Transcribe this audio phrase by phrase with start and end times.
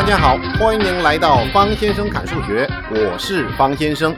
[0.00, 4.16] 大家好，欢迎来到方先生侃数学，我是方先生。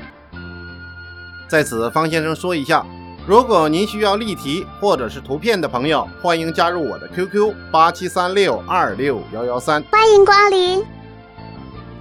[1.48, 2.86] 在此，方先生说一下，
[3.26, 10.84] 如果您需要例题或者是图片的朋友，欢迎加入我的 QQ 八七三六二六幺幺三，欢迎光临。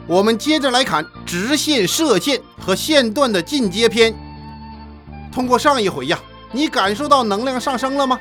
[0.06, 4.14] 我们接着来看直线、射线和线段的进阶篇。
[5.32, 6.20] 通过上一回呀，
[6.52, 8.20] 你感受到能量上升了吗？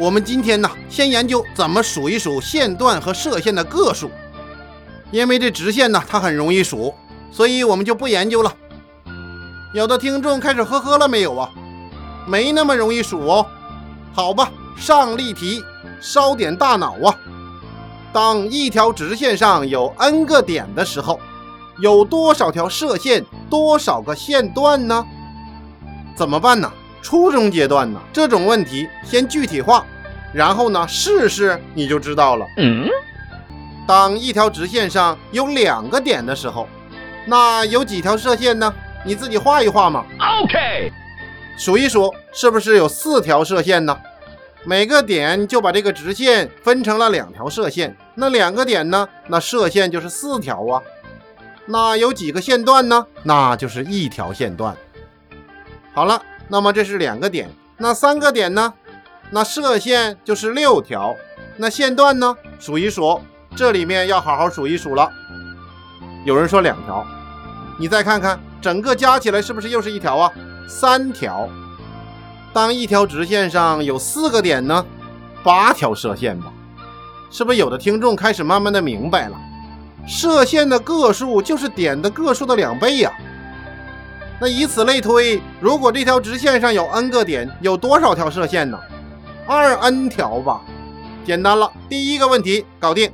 [0.00, 4.10] 我们今天呢，先研究怎么数一数线段和射线的个数。
[5.10, 6.94] 因为这直线呢，它很容易数，
[7.30, 8.50] 所以我们就不研究了。
[9.74, 11.50] 有的听众开始呵呵了没有啊？
[12.26, 13.44] 没那么容易数哦。
[14.14, 15.62] 好吧，上例题，
[16.00, 17.14] 烧点大脑啊。
[18.10, 21.20] 当一条直线上有 n 个点的时候，
[21.78, 25.04] 有多少条射线，多少个线段呢？
[26.16, 26.72] 怎么办呢？
[27.02, 29.84] 初中阶段呢，这种问题先具体化，
[30.32, 32.46] 然后呢试试你就知道了。
[32.58, 32.88] 嗯，
[33.86, 36.68] 当一条直线上有两个点的时候，
[37.26, 38.72] 那有几条射线呢？
[39.04, 40.04] 你自己画一画嘛。
[40.42, 40.92] OK，
[41.56, 43.98] 数一数，是不是有四条射线呢？
[44.64, 49.08] 每个点就把这个直线分成了两条射线，那两个点呢？
[49.26, 50.82] 那射线就是四条啊。
[51.64, 53.06] 那有几个线段呢？
[53.22, 54.76] 那就是一条线段。
[55.94, 56.20] 好了。
[56.50, 58.74] 那么这是两个点，那三个点呢？
[59.30, 61.14] 那射线就是六条，
[61.56, 62.36] 那线段呢？
[62.58, 63.20] 数一数，
[63.54, 65.08] 这里面要好好数一数了。
[66.24, 67.06] 有人说两条，
[67.78, 70.32] 你再看看，整个加起来是不是又是一条啊？
[70.68, 71.48] 三条。
[72.52, 74.84] 当一条直线上有四个点呢？
[75.44, 76.52] 八条射线吧？
[77.30, 79.38] 是不是有的听众开始慢慢的明白了？
[80.08, 83.12] 射线的个数就是点的个数的两倍呀。
[84.42, 88.80] 那以此类推，如果这条直线上有 n 个点，有多少条射线呢？
[89.46, 90.62] 二 n 条吧。
[91.26, 93.12] 简单了，第一个问题搞定。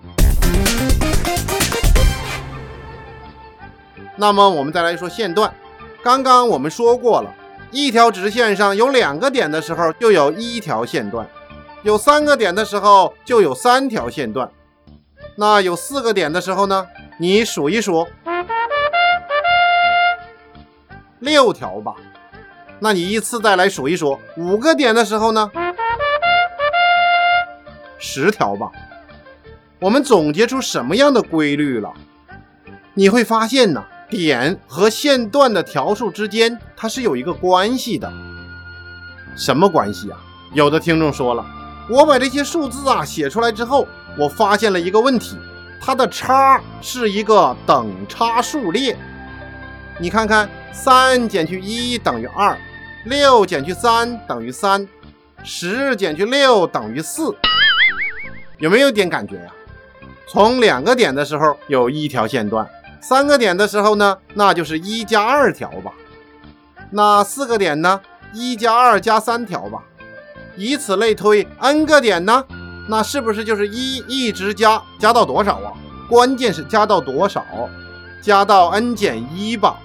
[4.15, 5.53] 那么我们再来说线段。
[6.01, 7.35] 刚刚我们说过了，
[7.73, 11.27] 一条直线上有两个点的时候，就有一条线段；
[11.83, 14.49] 有三个点的时候，就有三条线段。
[15.35, 16.87] 那有四个点的时候呢？
[17.19, 18.07] 你数一数。
[21.27, 21.93] 六条吧，
[22.79, 24.17] 那你依次再来数一数。
[24.37, 25.51] 五个点的时候呢，
[27.99, 28.71] 十条吧。
[29.81, 31.93] 我们总结出什么样的规律了？
[32.95, 38.09] 你会发现呢，点和线段的条数之间它是有一个关系的。
[39.37, 40.19] 什么关系啊？
[40.55, 41.45] 有的听众说了，
[41.91, 45.37] 我把这些数字啊写出来之后，我发现了一个问题，
[45.81, 48.97] 它的差是一个等差数列。
[49.99, 52.57] 你看看，三减去一等于二，
[53.07, 54.87] 六减去三等于三，
[55.43, 57.35] 十减去六等于四，
[58.59, 59.51] 有没有点感觉呀？
[60.29, 62.69] 从两个点的时候有一条线段，
[63.01, 65.93] 三个点的时候呢，那就是一加二条吧。
[66.91, 68.01] 那四个点呢，
[68.35, 69.83] 一加二加三条吧。
[70.57, 72.45] 以此类推，n 个点呢，
[72.89, 75.73] 那是不是就是一一直加，加到多少啊？
[76.09, 77.45] 关键是加到多少？
[78.21, 79.81] 加到 n 减一吧。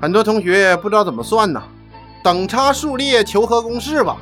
[0.00, 1.62] 很多同学不知道怎么算呢？
[2.24, 4.16] 等差数列求和公式吧，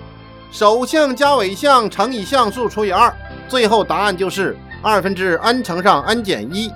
[0.50, 3.15] 首项加尾项乘以项数除以二，
[3.47, 6.69] 最后答案就是二分之 n 乘上 n 减一。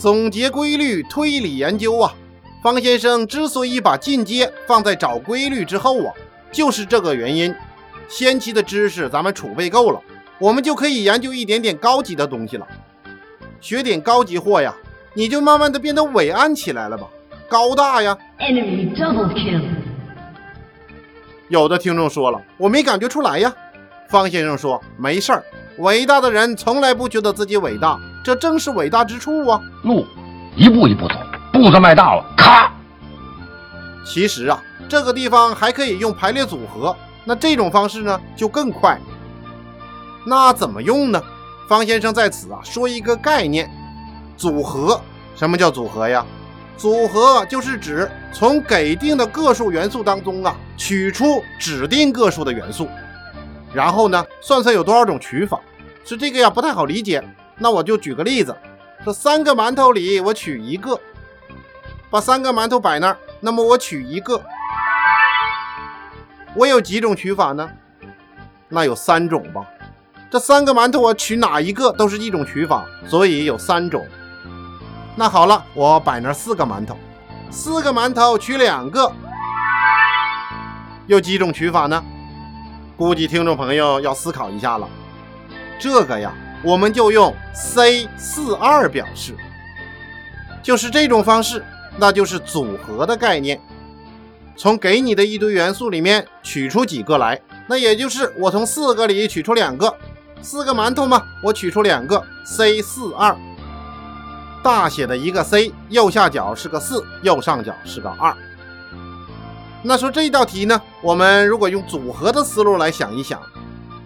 [0.00, 2.12] 总结规律推理研究啊，
[2.60, 6.12] 方先生之所以把进阶放在找规律之后啊，
[6.50, 7.54] 就是这个原因。
[8.08, 10.00] 先期的知识咱们储备够了，
[10.40, 12.66] 我们就可以研究一点点高级的东西了，
[13.60, 14.74] 学点高级货呀。
[15.20, 17.06] 你就慢慢的变得伟岸起来了吧，
[17.46, 18.16] 高大呀。
[18.38, 19.62] Enemy double kill
[21.50, 23.52] 有的听众说了，我没感觉出来呀。
[24.08, 25.44] 方先生说没事儿，
[25.76, 29.60] 伟大的人从来不觉得自己伟大，这正是伟大之处啊。
[29.82, 30.06] 路
[30.56, 31.14] 一步一步走，
[31.52, 32.72] 步子迈大了，咔。
[34.06, 34.58] 其实啊，
[34.88, 36.96] 这个地方还可以用排列组合，
[37.26, 38.98] 那这种方式呢就更快。
[40.24, 41.22] 那怎么用呢？
[41.68, 43.70] 方先生在此啊说一个概念。
[44.36, 44.98] 组合，
[45.40, 46.22] 什么叫组合呀？
[46.76, 52.86] 组合就是指从给定的个数元素当中啊，取出指定个数的元素，
[53.72, 55.58] 然后呢，算算有多少种取法。
[56.04, 57.24] 是这个呀，不太好理解。
[57.56, 58.54] 那我就举个例子，
[59.02, 61.00] 说三个馒头里我取一个，
[62.10, 64.42] 把三个馒头摆那儿，那么我取一个，
[66.54, 67.66] 我有几种取法呢？
[68.68, 69.64] 那有三种吧。
[70.30, 74.06] 这三个馒头我取哪一个都是一种取法，所以有三种。
[75.16, 76.96] 那好了，我摆那四个馒头，
[77.50, 79.12] 四个馒头取两个，
[81.06, 82.02] 有几种取法呢？
[82.96, 84.88] 估计听众朋友要思考一下了。
[85.78, 89.34] 这个呀，我们就用 C 四二表示，
[90.62, 91.64] 就是这种方式，
[91.98, 93.60] 那就是组合的概念。
[94.56, 99.94] 从给你的一堆元素里面取出几个来，那也就是我从四个里取出两个，
[100.42, 103.36] 四个馒头嘛，我取出两个 C 四二。
[104.62, 108.34] 大写的一个 C，右下角是个四，右上角是个二。
[109.82, 113.40] 那说这道题呢，我们如果用组合的思路来想一想，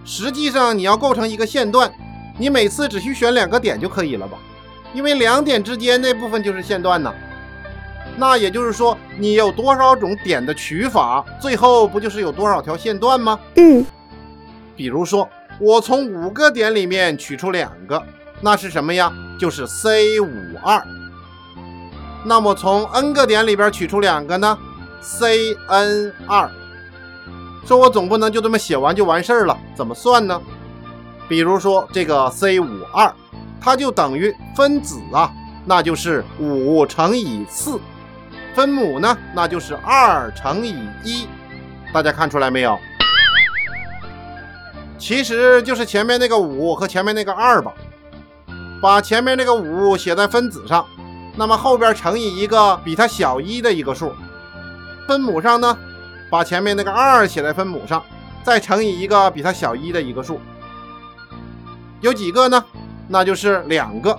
[0.04, 1.92] 实际上你要构成一个线段，
[2.38, 4.38] 你每次只需选两个点就可以了吧？
[4.92, 7.12] 因为两点之间那部分就是线段呢。
[8.16, 13.36] 那也就是说，你有多少种点的取法，最后不就是有多少条线段吗？
[13.56, 13.84] 嗯。
[14.76, 15.28] 比如说，
[15.58, 18.00] 我从五个点里面取出两个，
[18.40, 19.12] 那是什么呀？
[19.38, 20.82] 就是 C 五二。
[22.24, 24.58] 那么从 n 个点里边取出两个呢
[25.00, 26.50] ？C n 二。
[27.66, 30.40] 说我总不能就这么写完就完事儿了，怎么算呢？
[31.28, 33.12] 比如说这个 C 五二，
[33.60, 35.32] 它就等于分子啊，
[35.64, 37.80] 那就是五乘以四。
[38.54, 41.26] 分母呢，那就是二乘以一，
[41.92, 42.78] 大家看出来没有？
[44.98, 47.72] 其实就是前面那个五和前面那个二吧。
[48.84, 50.84] 把前面那个五写在分子上，
[51.36, 54.12] 那么后边乘以一个比它小一的一个数。
[55.08, 55.74] 分母上呢，
[56.30, 58.04] 把前面那个二写在分母上，
[58.42, 60.38] 再乘以一个比它小一的一个数。
[62.02, 62.62] 有几个呢？
[63.08, 64.18] 那就是两个。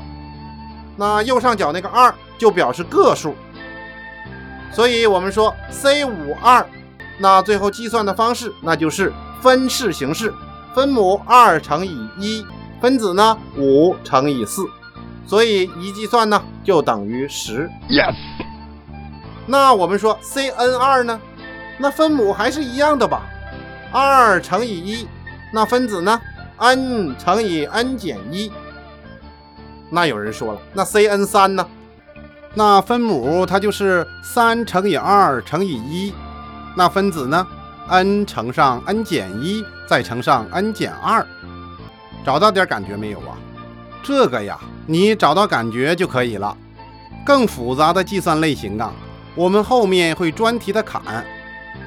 [0.97, 3.35] 那右上角那个二就表示个数。
[4.71, 6.65] 所以我们说 C 五二，
[7.19, 9.13] 那最后计算的方式那就是
[9.43, 10.33] 分式形式，
[10.73, 12.43] 分母二乘以一，
[12.85, 14.63] 分子呢五乘以四，
[15.25, 17.67] 所以一计算呢就等于十。
[17.89, 18.13] Yes。
[19.47, 21.19] 那我们说 C n 二呢，
[21.79, 23.23] 那分母还是一样的吧？
[23.91, 25.07] 二乘以一，
[25.51, 26.21] 那分子呢
[26.57, 28.51] n 乘以 n 减一。
[29.89, 31.67] 那有人说了，那 C n 三呢？
[32.53, 36.13] 那分母它就是三乘以二乘以一，
[36.77, 37.47] 那分子呢
[37.89, 41.25] ？n 乘上 n 减一，再乘上 n 减二，
[42.25, 43.37] 找到点感觉没有啊？
[44.03, 46.57] 这个呀，你找到感觉就可以了。
[47.23, 48.91] 更复杂的计算类型啊，
[49.35, 51.01] 我们后面会专题的砍，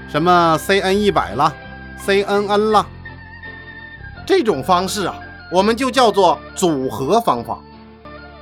[0.09, 1.53] 什么 cn 一百啦
[2.07, 2.87] ，cnn 啦，
[4.25, 5.19] 这种方式啊，
[5.53, 7.59] 我们就叫做组合方法。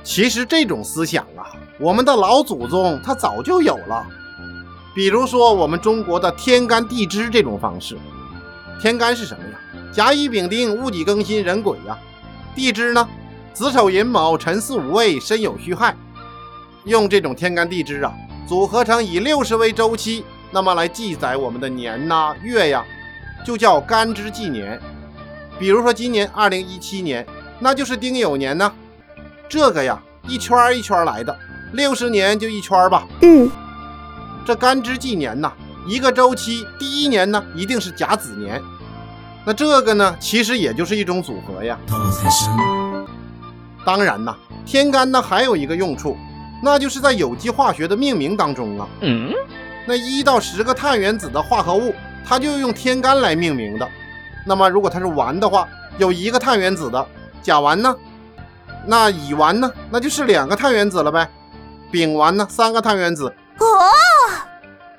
[0.03, 1.49] 其实这种思想啊。
[1.79, 4.03] 我们的老祖宗他早就有了，
[4.95, 7.95] 比如说我们中国的天干地支这种方式。
[8.81, 9.59] 天干是什么呀？
[9.93, 11.97] 甲乙丙丁戊己庚辛壬癸呀。
[12.55, 13.07] 地支呢？
[13.53, 15.95] 子丑寅卯辰巳午未申酉戌亥。
[16.85, 18.13] 用这种天干地支啊，
[18.47, 22.85] 组合成以六十为周期，那么来记载我们的年呐、月呀，
[23.45, 24.79] 就叫干支纪年。
[25.59, 27.25] 比如说今年二零一七年，
[27.59, 28.71] 那就是丁酉年呢。
[29.49, 31.35] 这个呀，一圈一圈来的。
[31.73, 33.07] 六十年就一圈吧。
[33.21, 33.49] 嗯，
[34.45, 35.51] 这干支纪年呐，
[35.87, 38.61] 一个周期第一年呢一定是甲子年。
[39.47, 41.79] 那这个呢，其实也就是一种组合呀。
[43.85, 44.35] 当然呐，
[44.65, 46.17] 天干呢还有一个用处，
[46.61, 48.85] 那就是在有机化学的命名当中啊。
[48.99, 49.31] 嗯，
[49.85, 51.95] 那一到十个碳原子的化合物，
[52.27, 53.87] 它就用天干来命名的。
[54.45, 55.65] 那么如果它是烷的话，
[55.97, 57.07] 有一个碳原子的
[57.41, 57.95] 甲烷呢，
[58.85, 61.25] 那乙烷呢，那就是两个碳原子了呗。
[61.89, 63.33] 丙烷呢，三个碳原子。
[63.59, 63.65] 哦，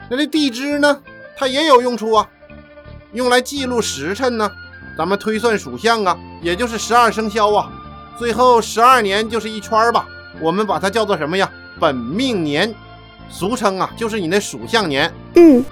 [0.08, 1.02] 那这地支呢，
[1.36, 2.26] 它也有用处啊，
[3.12, 4.50] 用来记录时辰呢，
[4.96, 7.70] 咱们推算属相啊，也就是十二生肖啊，
[8.18, 10.06] 最后十二年就是一圈吧，
[10.40, 11.50] 我们把它叫做什么呀？
[11.80, 12.74] 本命年，
[13.30, 15.12] 俗称啊，就是你那属相年。
[15.36, 15.64] 嗯，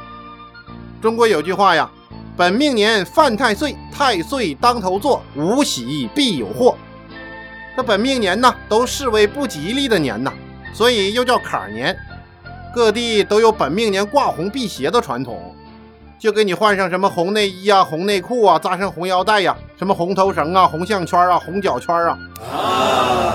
[1.02, 1.90] 中国有句话呀，
[2.36, 6.76] 本命年犯太岁，太岁当头坐，无喜必有祸。
[7.76, 10.32] 这本命年呢，都视为不吉利的年呐。
[10.72, 11.96] 所以又叫坎年，
[12.74, 15.55] 各地都有本命年挂红辟邪的传统，
[16.18, 22.18] 就给你换上什么红内衣啊、红内裤啊，扎上红腰带呀，什么红头绳啊、红项圈啊、红脚圈啊。
[22.52, 23.34] 啊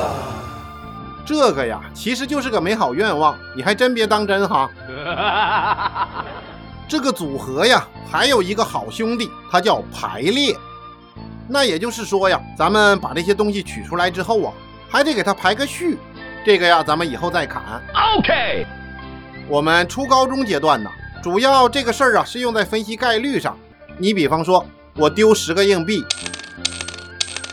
[1.24, 4.70] 这个呀，其实就是个美好愿望，你还真别当真哈。
[6.90, 10.58] 这个组合呀，还有一个好兄弟，他叫排列。
[11.48, 14.52] 那也就是说呀，咱们把这些东西取出来之后啊，
[14.90, 15.98] 还得给它排个序。
[16.44, 17.62] 这个呀，咱们以后再砍。
[18.18, 18.66] OK，
[19.48, 20.90] 我们初高中阶段呢，
[21.22, 23.58] 主要这个事儿啊是用在分析概率上。
[23.98, 26.04] 你比方说，我丢十个硬币，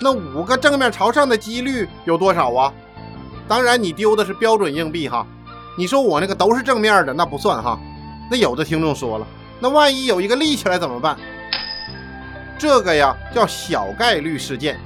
[0.00, 2.72] 那五个正面朝上的几率有多少啊？
[3.46, 5.26] 当然，你丢的是标准硬币哈。
[5.76, 7.78] 你说我那个都是正面的，那不算哈。
[8.30, 9.26] 那有的听众说了，
[9.60, 11.16] 那万一有一个立起来怎么办？
[12.58, 14.78] 这个呀叫小概率事件，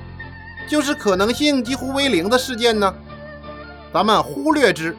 [0.68, 2.92] 就是可能性几乎为零的事件呢。
[3.92, 4.96] 咱们忽略之，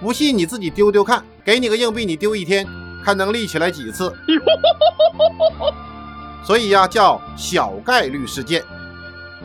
[0.00, 2.66] 不信你自己丢丢看，给你个硬币，你丢一天，
[3.04, 4.14] 看能立起来几次。
[6.42, 8.62] 所以呀，叫小概率事件。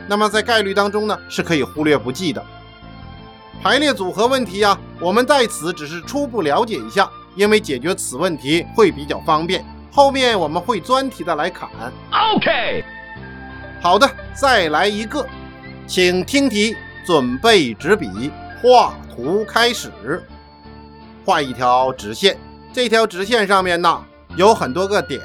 [0.08, 2.42] 那么在概率当中呢，是可以忽略不计的。
[3.62, 9.64] 排列组合问题呀，我们在此只是初步了解一下，因为解决此问题会比较方便。
[9.92, 11.68] 后面我们会专题的来砍。
[12.34, 12.84] OK，
[13.80, 15.26] 好的，再来一个，
[15.86, 18.30] 请听题，准备纸笔，
[18.62, 19.90] 画图开始。
[21.24, 22.36] 画一条直线，
[22.76, 24.04] 这条直线上面呢
[24.36, 25.18] 有很多个点，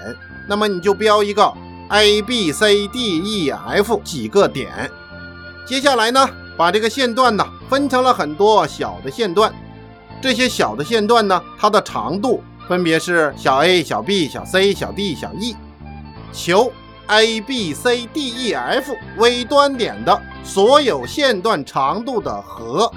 [0.48, 1.54] 那么你就标一个
[1.90, 4.90] A、B、C、D、E、F 几个点。
[5.66, 9.54] 接下来呢，把这个线段呢分成了很多小的线段，
[10.22, 15.54] 这些小的线段呢，它的长度分别是小 a、小 b、小 c、小 d、小 e。
[16.32, 16.72] 求
[17.08, 22.90] A、B、C、D、E、F 微端点的所有线段长度的和。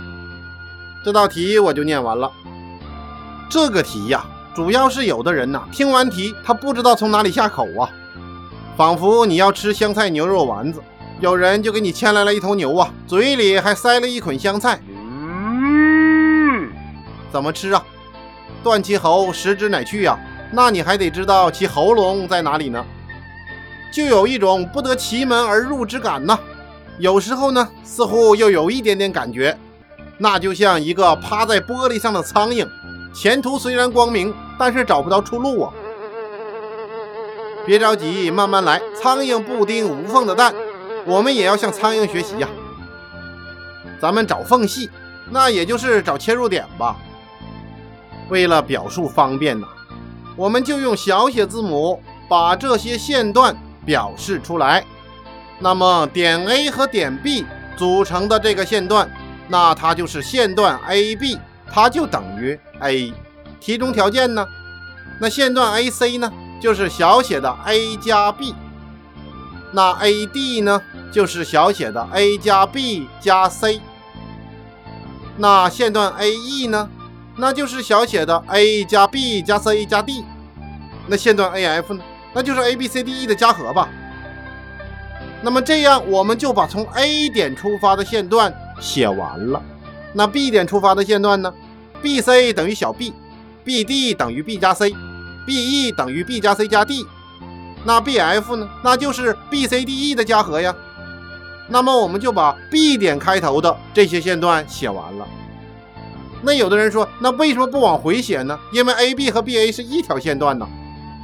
[1.04, 2.30] 这道题我就念完了。
[3.50, 7.90] 这个题呀，主要是有的人呐，听完题他不知道从哪里下口啊，
[8.76, 10.80] 仿佛你要吃香菜牛肉丸子。
[11.20, 14.80] 有人就给你牵来了一头牛啊，嘴里还塞了一捆香菜，
[17.32, 17.82] 怎么吃啊？
[18.62, 20.16] 断其喉，食之乃去呀。
[20.52, 22.84] 那你还得知道其喉咙在哪里呢？
[23.92, 26.38] 就有一种不得其门而入之感呢。
[26.98, 29.56] 有时候呢，似乎又有一点点感觉，
[30.18, 32.68] 那就像一个趴在玻璃上的苍蝇，
[33.12, 35.72] 前途虽然光明，但是找不到出路啊。
[37.66, 38.80] 别着急，慢慢来。
[39.00, 40.54] 苍蝇不叮无缝的蛋。
[41.06, 42.48] 我们也要向苍蝇学习呀，
[44.00, 44.88] 咱们找缝隙，
[45.30, 46.96] 那也就是找切入点吧。
[48.30, 49.66] 为了表述方便呢，
[50.34, 54.82] 我们就用小写字母把这些线段表示出来。
[55.58, 57.44] 那么点 A 和点 B
[57.76, 59.10] 组成的这个线段，
[59.46, 61.38] 那它就是线段 AB，
[61.70, 63.12] 它就等于 A。
[63.64, 64.46] 题中条件呢，
[65.18, 66.30] 那线段 AC 呢，
[66.60, 68.54] 就是小写的 A 加 B。
[69.72, 73.80] 那 AD 呢，就是小写的 a 加 b 加 c。
[75.38, 76.88] 那线段 AE 呢，
[77.36, 80.22] 那就是小写的 a 加 b 加 c 加 d。
[81.06, 82.04] 那线段 AF 呢，
[82.34, 83.88] 那就是 ABCDE 的加和吧。
[85.40, 89.62] 那么这样，我们就把从 A 点出发的线段写完了。
[90.12, 91.52] 那 B 点出发的线段呢
[92.02, 93.12] ？BC 等于小 b
[93.64, 97.06] BD 等于 b 加 c，BE 等于 b 加 c 加 d。
[97.84, 98.68] 那 B F 呢？
[98.82, 100.74] 那就是 B C D E 的加和呀。
[101.68, 105.26] 那么我们就把 B 点开头的这些线段写完了。
[106.42, 108.58] 那有的人说，那为什么不往回写呢？
[108.72, 110.66] 因为 A B 和 B A 是一条线段呢。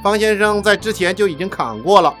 [0.03, 2.13] 方先生在之前就已经砍过了。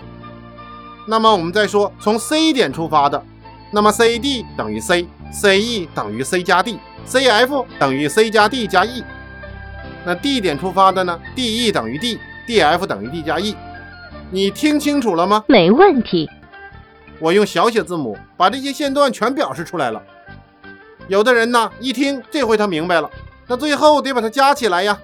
[1.07, 3.23] 那么我们再说，从 C 点出发的，
[3.71, 8.85] 那么 C D 等于 C，C E 等于 C 加 D，C F 等于 C 加 D 加
[8.85, 9.03] E。
[10.05, 13.55] 那 D 点出发的呢？D E 等于 D，D F 等于 D 加 E。
[14.29, 15.43] 你听清楚了吗？
[15.47, 16.29] 没问题。
[17.19, 20.01] 我用小写字母把这些线段全表示出来了。
[21.07, 23.09] 有的人呢，一听这回他明白了，
[23.47, 24.97] 那最后得把它加起来呀，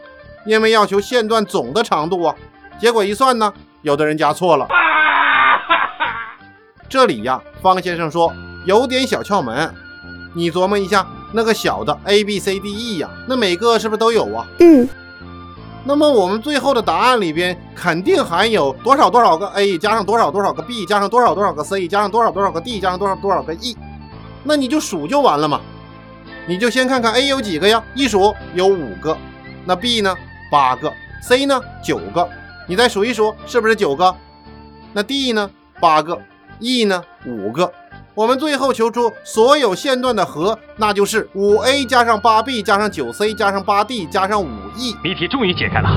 [0.46, 2.36] 因为要求线段总的长度啊。
[2.80, 4.68] 结果一算呢，有的人加错了。
[6.90, 8.34] 这里呀，方先生说
[8.66, 9.74] 有点小窍门，
[10.34, 14.48] 你琢磨一下，那个小的 a b c d e 呀，那每个是不是都有啊？
[14.60, 14.88] 嗯。
[15.84, 23.78] 那么我们最后的答案里边肯定含有多少多少个 a 加上多少多少个 b 加上多少多少个 c 加上多少多少个 d 加上多少多少个 e，
[24.44, 25.62] 那你就数就完了嘛。
[26.46, 27.82] 你就先看看 a 有几个呀？
[27.96, 29.18] 一数有五个。
[29.66, 30.14] 那 b 呢？
[30.52, 30.92] 八个。
[31.22, 31.62] c 呢？
[31.82, 32.28] 九个。
[32.68, 34.14] 你再数一数，是不是九个？
[34.92, 35.50] 那 d 呢？
[35.80, 36.20] 八个。
[36.60, 37.02] e 呢？
[37.26, 37.72] 五个。
[38.18, 44.96] 我们最后求出所有线段的和，那就是五 a 加上八 b 加上九 c 加上八 d 加上五 e。
[45.04, 45.88] 谜题终于解开了。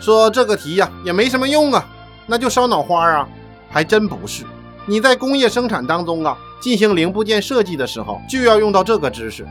[0.00, 1.84] 说这个题呀也没什么用啊，
[2.26, 3.28] 那就烧脑花啊？
[3.68, 4.44] 还真不是。
[4.86, 9.44] 你在工业生产当中啊，进行零部件设计的时候，就要用到这个知识。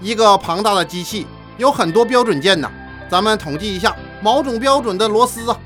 [0.00, 1.26] 一个庞大的机器
[1.58, 2.70] 有很多标准件呢，
[3.10, 3.92] 咱们统计一下
[4.22, 5.58] 某种标准的螺丝啊，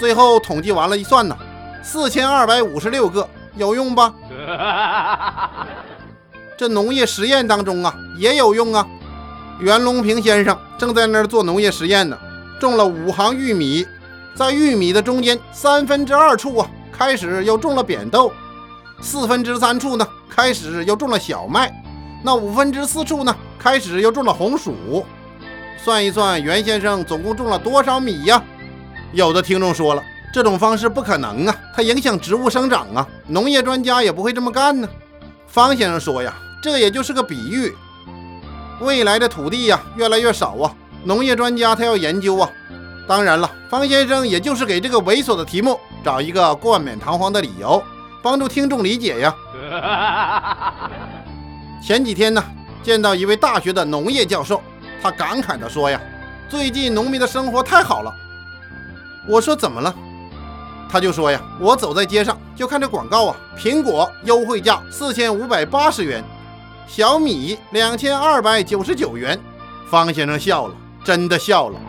[0.00, 1.36] 最后统计完了，一算呢。
[1.82, 4.14] 四千二百五十六个有用吧？
[6.56, 8.86] 这农业实验当中啊也有用啊。
[9.58, 12.16] 袁隆平先生正在那儿做农业实验呢，
[12.60, 13.86] 种了五行玉米，
[14.34, 18.32] 在玉米的中间三分之二处啊开始又种了扁豆，
[19.00, 21.72] 四分之三处呢开始又种了小麦，
[22.22, 25.04] 那五分之四处呢开始又种了红薯。
[25.84, 28.42] 算一算，袁先生总共种了多少米呀？
[29.12, 30.02] 有的听众说了。
[30.32, 34.88] 这种方式不可能啊，它影响植物生长啊，农业专家也不会这么干呢。
[35.46, 37.74] 方先生说呀，这也就是个比喻。
[38.80, 40.74] 未来的土地呀越来越少啊，
[41.04, 42.50] 农业专家他要研究啊。
[43.06, 47.82] 当然了，方先生也就是给这个猥琐的题目找一个冠冕堂皇的理由，
[48.22, 49.34] 帮助听众理解呀。
[51.84, 52.42] 前几天呢，
[52.82, 54.62] 见到一位大学的农业教授，
[55.02, 56.00] 他感慨地说呀
[56.48, 58.14] ：“最近农民的生活太好了。”
[59.28, 59.94] 我说：“怎么了？”
[60.92, 66.22] 他就说呀：“我走在街上就看这广告啊，苹果优惠价四千五百八十元，
[66.86, 69.40] 小米两千二百九十九元。”
[69.88, 71.80] 方先生笑了，真的笑了。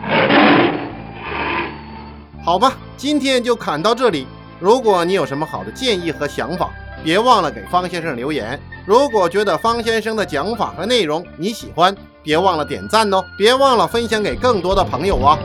[2.42, 4.26] 好吧，今天就侃到这里。
[4.58, 6.70] 如果你有什么好的建议和想法，
[7.04, 8.58] 别忘了给方先生留言。
[8.86, 15.38] 如果觉得方先生的讲法和内容你喜欢，别忘了点赞哦，别忘了分享给更多的朋友啊。